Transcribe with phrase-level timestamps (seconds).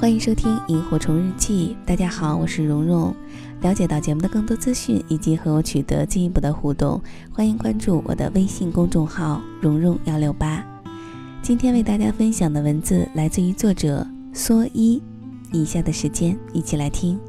[0.00, 1.76] 欢迎收听《萤火虫日记》。
[1.86, 3.14] 大家好，我是蓉蓉。
[3.60, 6.98] 了解到节目的更多资讯以及和我取得进一步的互动，
[7.30, 10.64] 欢迎关注我的微信公众号“蓉蓉幺六八”。
[11.44, 15.02] 今天为大家分享的文字来自于作者蓑衣。
[15.52, 17.20] 以下的时间，一起来听。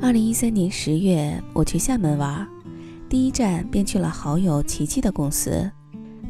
[0.00, 2.46] 二零一三年十月，我去厦门玩，
[3.12, 5.70] 第一站便去了好友琪琪的公司。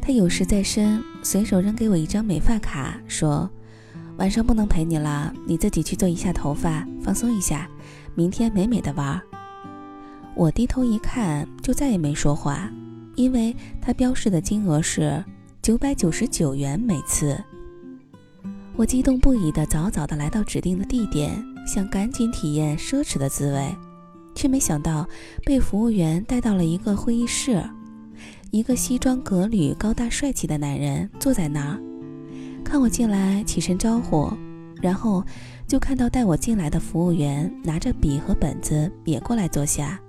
[0.01, 3.49] 他有事在身，随手扔给我一张美发卡，说
[4.19, 7.69] ：“晚上不能陪你了，你自己去做一下头发，放松一下，
[8.15, 9.17] 明天美美的玩。”
[10.35, 12.69] 我低头一看，就再也没说话，
[13.15, 15.23] 因为他标示的金额是
[15.61, 17.41] 九百九十九元每次。
[18.75, 21.31] 我激动不已的早早的来到指定的地点，
[21.65, 23.73] 想赶紧体验奢侈的滋味，
[24.35, 25.07] 却没想到
[25.45, 27.63] 被服务员带到了一个会议室。
[28.51, 31.79] 一个西装革履、高大帅气的男人坐在那儿，
[32.63, 34.31] 看我进来，起身招呼，
[34.79, 35.25] 然后
[35.67, 39.99] 就看到带我进来的服务员拿着笔和本子也过来坐下。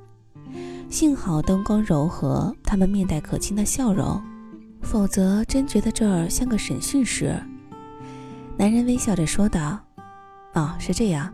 [0.91, 4.22] 幸好灯光柔和，他们面带可亲的笑容，
[4.83, 7.34] 否则真觉得这儿像个审讯室。
[8.59, 9.81] 男人微笑着说道
[10.53, 11.33] ：“哦，是这样，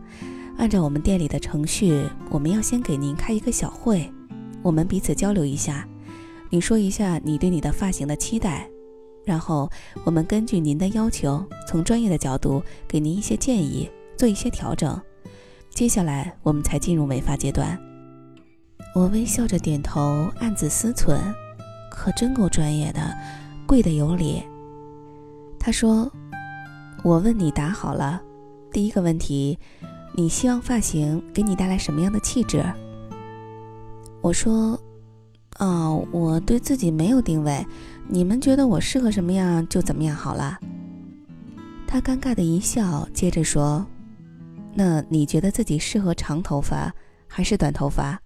[0.57, 4.11] 按照我们店里的程序，我们要先给您开一个小会，
[4.61, 5.87] 我们彼此交流一下。”
[6.53, 8.69] 你说一下你对你的发型的期待，
[9.23, 9.69] 然后
[10.03, 14.99] 我们根据您的要求，从专业的角度给您一些建议，做一些调整。
[15.69, 17.79] 接下来我们才进入美发阶段。
[18.93, 21.17] 我微笑着点头，暗自思忖：
[21.89, 22.99] 可真够专业的，
[23.65, 24.43] 贵的有理。
[25.57, 26.11] 他说
[27.01, 28.21] ：“我问你答好了，
[28.73, 29.57] 第一个问题，
[30.13, 32.63] 你希望发型给你带来什么样的气质？”
[34.21, 34.79] 我说。
[35.59, 37.63] 哦，我对自己没有定位，
[38.07, 40.57] 你们觉得我适合什么样就怎么样好了。
[41.85, 43.85] 他尴尬的一笑，接着说
[44.73, 46.91] ：“那你觉得自己适合长头发
[47.27, 48.19] 还是短头发？”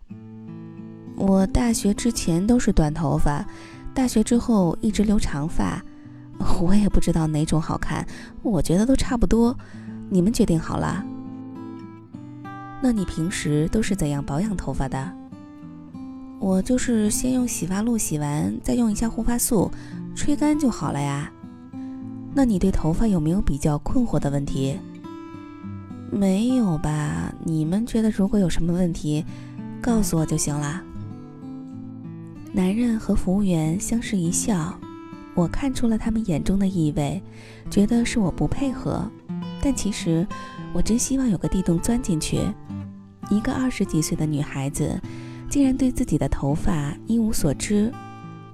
[1.18, 3.44] 我大学之前都是短头发，
[3.94, 5.84] 大学之后一直留长发，
[6.62, 8.08] 我也不知道哪种好看，
[8.44, 9.58] 我觉得都差不多。
[10.10, 11.04] 你们决定好了？
[12.82, 15.12] 那你平时都是怎样保养头发的？
[16.40, 19.72] 我就是先用洗发露洗完，再用一下护发素，
[20.16, 21.32] 吹干就好了呀。
[22.34, 24.78] 那你对头发有没有比较困惑的问题？
[26.12, 27.34] 没有吧？
[27.44, 29.26] 你们觉得如果有什么问题，
[29.82, 30.84] 告诉我就行了。
[32.52, 34.78] 男人和服务员相视一笑，
[35.34, 37.22] 我看出了他们眼中的意味，
[37.70, 39.10] 觉得是我不配合，
[39.62, 40.28] 但其实
[40.74, 42.40] 我真希望有个地洞钻进去。
[43.30, 45.00] 一个二十几岁的女孩子。
[45.48, 47.94] 竟然对自己的头发一无所知，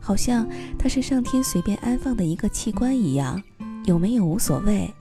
[0.01, 0.45] 好像
[0.77, 3.41] 它是上天随便安放的一个器官一样，
[3.85, 4.93] 有没有无所谓。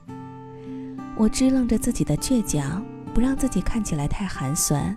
[1.17, 2.83] 我支棱着自己的倔强，
[3.13, 4.95] 不让自己看起来太寒酸。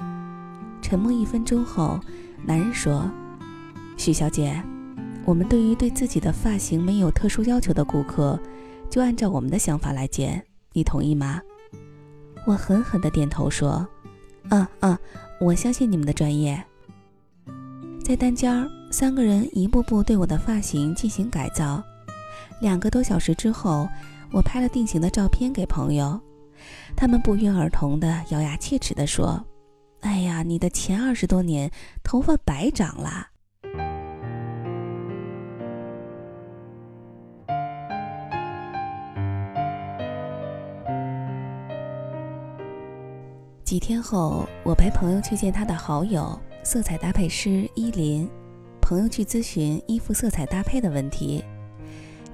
[0.80, 1.98] 沉默一分钟后，
[2.46, 3.10] 男人说
[3.98, 4.62] ：“许小姐，
[5.24, 8.38] 我们对于对自己的发型没有特殊要求的顾客，
[8.88, 10.42] 就按照我们的想法来剪，
[10.72, 11.40] 你同意吗？”
[12.46, 13.86] 我狠狠地点头说
[14.50, 14.98] ：“嗯嗯，
[15.40, 16.62] 我相信你们的专业。”
[18.04, 21.82] 在单间儿，三个人一步步对我的发型进行改造。
[22.60, 23.88] 两个多小时之后，
[24.30, 26.20] 我拍了定型的照片给朋友，
[26.94, 29.44] 他们不约而同的咬牙切齿的说
[30.00, 31.70] ：“哎呀，你的前二十多年
[32.02, 33.28] 头发白长了。”
[43.74, 46.40] 几天后，我陪朋友去见他的好友。
[46.62, 48.30] 色彩搭配师依林，
[48.80, 51.42] 朋友去咨询衣服色彩搭配的问题。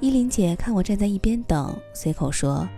[0.01, 2.69] 依林姐看我站在一边等，随口说：“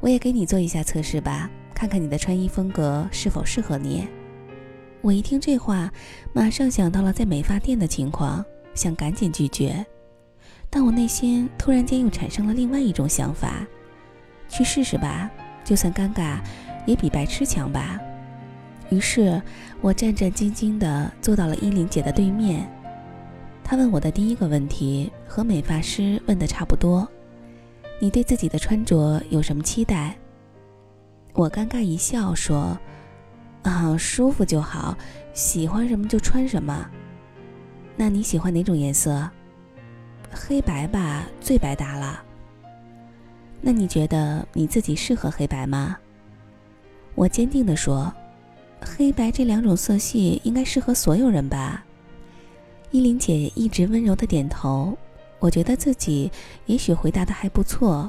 [0.00, 4.06] 我也给你做一下测试吧，看看你的穿衣风格是否适合你。”
[5.00, 5.90] 我一听这话，
[6.34, 8.44] 马上想到了在美发店的情况，
[8.74, 9.86] 想赶紧拒绝，
[10.68, 13.66] 但我内心突然间又产生了另外一种想法：
[14.50, 15.30] 去试试吧，
[15.64, 16.40] 就算尴尬，
[16.86, 18.00] 也比白痴强吧。
[18.88, 19.42] 于是，
[19.80, 22.66] 我战战兢兢地坐到了依琳姐的对面。
[23.64, 27.06] 她问我的第一个问题和美发师问的差不多
[27.98, 30.16] ：“你对自己的穿着有什么期待？”
[31.34, 32.78] 我尴尬一笑说
[33.64, 34.96] ：“啊，舒服就好，
[35.34, 36.88] 喜欢什么就穿什么。
[37.96, 39.28] 那你喜欢哪种颜色？
[40.30, 42.22] 黑白吧，最百搭了。
[43.60, 45.96] 那你觉得你自己适合黑白吗？”
[47.16, 48.12] 我坚定地说。
[48.80, 51.84] 黑白这两种色系应该适合所有人吧？
[52.92, 54.96] 依琳姐一直温柔的点头，
[55.40, 56.30] 我觉得自己
[56.66, 58.08] 也许回答的还不错。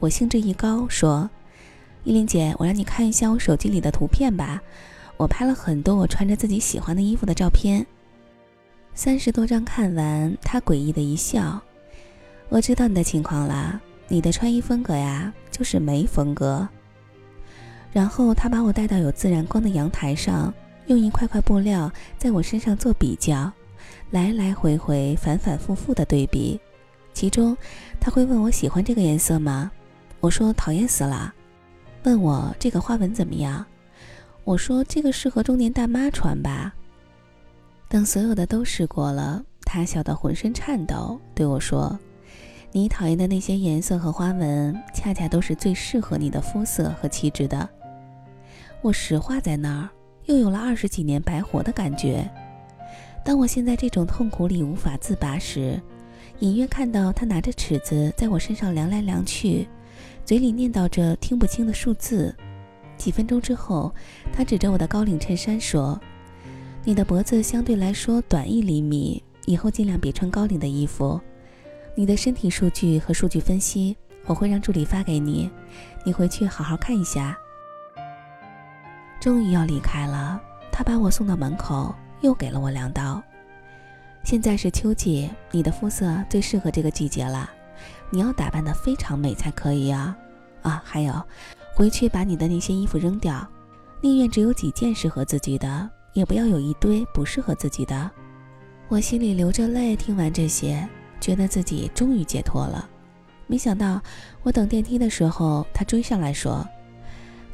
[0.00, 1.30] 我兴致一高说
[2.02, 4.60] ：“依琳姐，我让你看一下我手机里的图片吧，
[5.16, 7.86] 我拍了很多我穿着自己喜欢的衣服的照片。”
[8.94, 11.60] 三十多张看完，她诡异的一笑
[12.48, 16.66] ：“我知道你的情况了，你的穿衣风格呀，就是没风格。”
[17.96, 20.52] 然后他把我带到有自然光的阳台上，
[20.86, 23.50] 用一块块布料在我身上做比较，
[24.10, 26.60] 来来回回、反反复复的对比。
[27.14, 27.56] 其中，
[27.98, 29.70] 他会问我喜欢这个颜色吗？
[30.20, 31.32] 我说讨厌死了。
[32.02, 33.64] 问我这个花纹怎么样？
[34.44, 36.74] 我说这个适合中年大妈穿吧。
[37.88, 41.98] 等所有的都试过了，他笑得浑身颤抖，对我说
[42.72, 47.66] ：“你讨厌的那些颜色和花纹，恰恰都是最适合你的肤色和气质的。”
[48.82, 49.88] 我石化在那儿，
[50.26, 52.28] 又有了二十几年白活的感觉。
[53.24, 55.80] 当我陷在这种痛苦里无法自拔时，
[56.38, 59.66] 隐约看到他拿着尺子在我身上量来量去，
[60.24, 62.34] 嘴里念叨着听不清的数字。
[62.96, 63.92] 几分钟之后，
[64.32, 66.00] 他指着我的高领衬衫说
[66.84, 71.20] ：“你的脖子相对来说短一厘米，以后尽量别穿高领的衣服。
[71.96, 73.96] 你的身体数据和数据分析，
[74.26, 75.50] 我会让助理发给你，
[76.04, 77.36] 你回去好好看一下。”
[79.20, 80.40] 终于要离开了，
[80.70, 83.22] 他把我送到门口，又给了我两刀。
[84.24, 87.50] 现在是秋季，你的肤色最适合这个季节了。
[88.10, 90.16] 你要打扮得非常美才可以啊！
[90.62, 91.22] 啊，还有，
[91.74, 93.46] 回去把你的那些衣服扔掉，
[94.00, 98.10] 宁愿只有几件适合自己的，也不要有一堆不适合自己的。
[98.88, 100.88] 我心里流着泪，听完这些，
[101.20, 102.88] 觉得自己终于解脱了。
[103.46, 104.00] 没想到，
[104.42, 106.66] 我等电梯的时候，他追上来说：“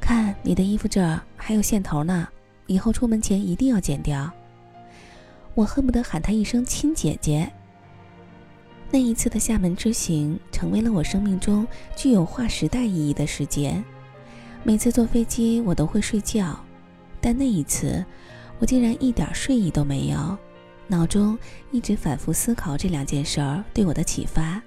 [0.03, 2.29] 看你的衣服这儿还有线头呢，
[2.67, 4.31] 以后出门前一定要剪掉。”
[5.55, 7.51] 我恨不得喊她一声亲姐姐。
[8.91, 13.83] 那一次的厦门之行，成为了我生命中具有划时代意义的事件。
[14.65, 16.59] 每次坐飞机，我都会睡觉，
[17.21, 18.05] 但那一次，
[18.59, 20.37] 我竟然一点睡意都没有，
[20.89, 21.39] 脑中
[21.71, 24.61] 一直反复思考这两件事儿对我的启发。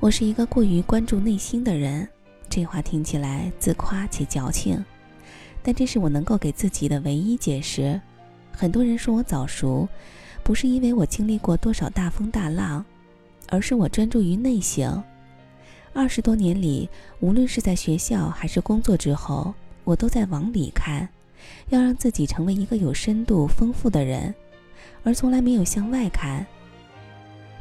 [0.00, 2.08] 我是一个过于关注内心的人，
[2.50, 4.84] 这话听起来自夸且矫情，
[5.62, 7.98] 但这是我能够给自己的唯一解释。
[8.50, 9.88] 很多人说我早熟，
[10.42, 12.84] 不是因为我经历过多少大风大浪，
[13.48, 15.00] 而是我专注于内省。
[15.92, 19.54] 二十多年里，无论是在学校还是工作之后，
[19.84, 21.08] 我都在往里看，
[21.68, 24.34] 要让自己成为一个有深度、丰富的人，
[25.04, 26.44] 而从来没有向外看。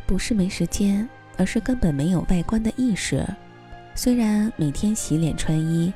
[0.08, 1.08] 不是没时间，
[1.38, 3.24] 而是根本没有外观的意识。
[3.96, 5.94] 虽然每天洗脸穿衣，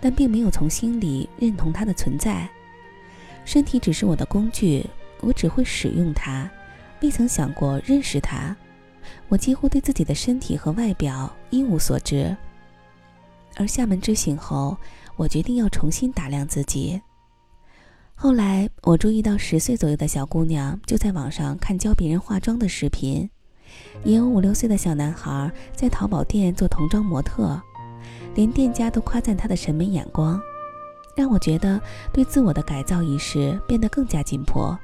[0.00, 2.48] 但并没有从心里认同它的存在。
[3.44, 4.84] 身体只是我的工具，
[5.20, 6.50] 我只会使用它，
[7.00, 8.54] 未曾想过认识它。
[9.28, 12.36] 我几乎对自己的身体和外表一无所知。
[13.56, 14.76] 而厦门之行后，
[15.16, 17.00] 我决定要重新打量自己。
[18.14, 23.30] 后来，我注意到十岁左右的小姑娘就在网上看教别人化妆的视频，
[24.04, 27.60] 也有五六岁的小男孩在淘宝店做童装模特，
[28.34, 30.40] 连店家都夸赞他的审美眼光。
[31.16, 31.80] 让我觉得
[32.12, 34.78] 对自我的改造仪式变得更加紧迫。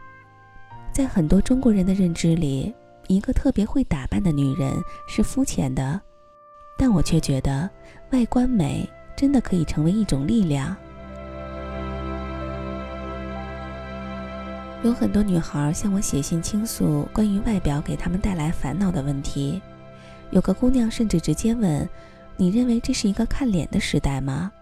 [0.93, 2.75] 在很多中国人的认知里，
[3.07, 4.73] 一个特别会打扮的女人
[5.07, 6.01] 是肤浅的，
[6.77, 7.71] 但我却觉得
[8.11, 10.77] 外观美真的可以成为一种力量。
[14.85, 19.61] 有很多女孩向我写信倾诉关于外表给她们带来烦恼的问题，
[20.31, 21.89] 有个姑娘甚至直接问
[22.37, 24.53] ：“你认为这是一个看脸的时代吗？”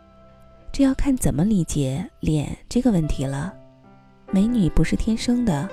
[0.71, 3.53] 这要看怎么理解脸这个问题了。
[4.31, 5.69] 美女不是天生的，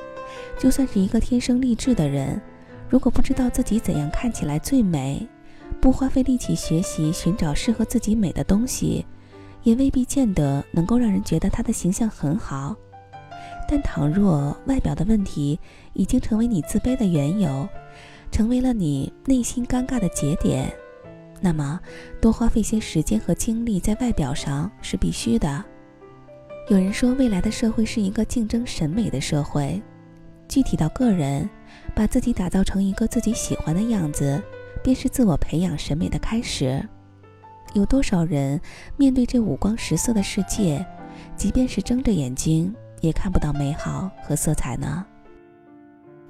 [0.58, 2.42] 就算是一个天生丽质的人，
[2.90, 5.28] 如果不知道自己怎样看起来最美，
[5.80, 9.06] 不花费力气学习寻找适合自己美的东西，
[9.62, 12.76] 也未必见得能够让人觉得她的形象很好。
[13.72, 15.60] 但倘若外表的问题
[15.94, 17.70] 已经成为你自卑的缘由，
[18.32, 20.74] 成为了你内心尴尬的节点。
[21.40, 21.80] 那么，
[22.20, 25.64] 多花费些时间和精力在外表上是必须的。
[26.68, 29.80] 有人说，未来的社会是一个竞争审美的社会。
[30.48, 31.48] 具体到个人，
[31.94, 34.42] 把自己打造成一个自己喜欢的样子，
[34.84, 36.84] 便是自我培养审美的开始。
[37.74, 38.60] 有多少人
[38.98, 40.84] 面对这五光十色的世界，
[41.36, 45.06] 即便是睁着眼睛，也看不到美好和色彩呢？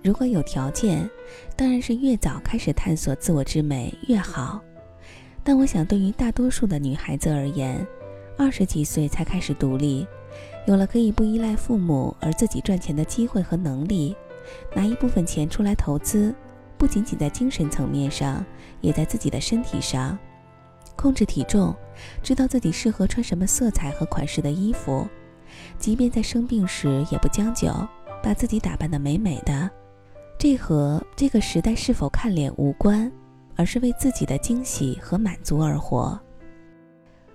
[0.01, 1.09] 如果有条件，
[1.55, 4.61] 当然是越早开始探索自我之美越好。
[5.43, 7.85] 但我想，对于大多数的女孩子而言，
[8.37, 10.07] 二十几岁才开始独立，
[10.67, 14.15] 有了可以不依赖父母而自己赚钱的机会和能力，
[14.73, 16.33] 拿一部分钱出来投资，
[16.77, 18.45] 不仅仅在精神层面上，
[18.79, 20.17] 也在自己的身体上。
[20.95, 21.75] 控制体重，
[22.21, 25.07] 知道自己适合穿什么色彩和款式的衣服，
[25.77, 27.67] 即便在生病时也不将就，
[28.21, 29.69] 把自己打扮得美美的。
[30.37, 33.11] 这和这个时代是否看脸无关，
[33.55, 36.19] 而是为自己的惊喜和满足而活。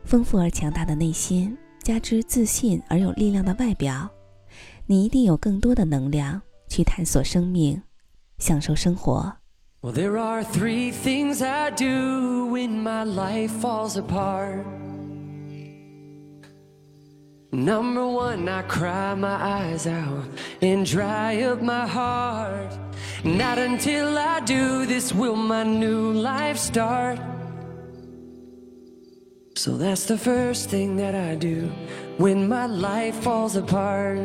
[0.04, 4.08] 丰富而强大的内心，加之自信而有力量的外表，
[4.86, 7.82] 你一定有更多的能量去探索生命，
[8.38, 9.34] 享受生活。
[9.82, 14.83] There are three things I do when my life falls apart.
[17.54, 20.24] Number one, I cry my eyes out
[20.60, 22.76] and dry up my heart.
[23.22, 27.20] Not until I do this will my new life start.
[29.54, 31.70] So that's the first thing that I do
[32.18, 34.18] when my life falls apart.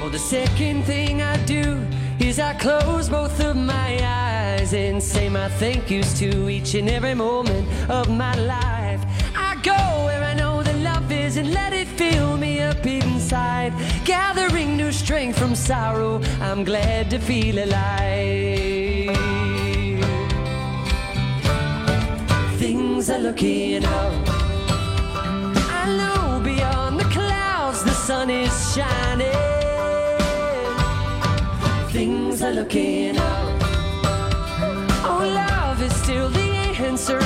[0.00, 1.91] Well, the second thing I do
[2.32, 6.88] is I close both of my eyes and say my thank yous to each and
[6.88, 9.02] every moment of my life.
[9.36, 13.72] I go where I know the love is and let it fill me up inside.
[14.06, 19.16] Gathering new strength from sorrow, I'm glad to feel alive.
[22.62, 24.14] Things are looking up.
[25.80, 29.51] I know beyond the clouds the sun is shining
[32.44, 33.62] are looking up.
[35.04, 36.50] Oh, love is still the
[36.88, 37.20] answer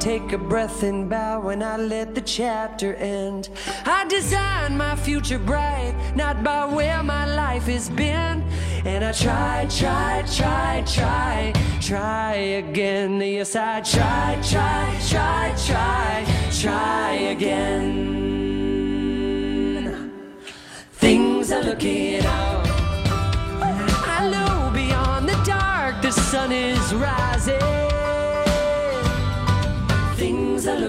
[0.00, 3.48] Take a breath and bow when I let the chapter end.
[3.86, 8.44] I design my future bright, not by where my life has been.
[8.84, 13.20] And I try, try, try, try, try again.
[13.20, 16.26] Yes, I try, try, try, try,
[16.60, 18.24] try again.
[20.92, 22.66] Things are looking up.
[24.06, 27.53] I know beyond the dark the sun is rising.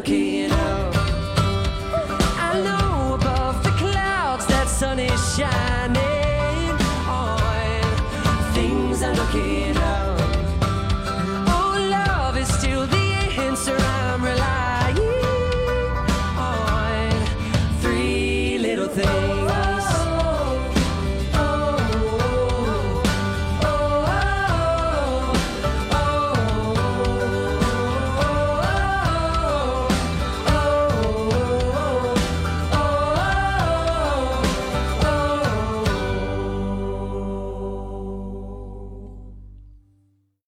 [0.06, 0.45] Turkey